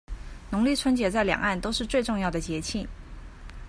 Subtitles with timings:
[0.49, 2.87] 農曆春節在兩岸都是最重要的節慶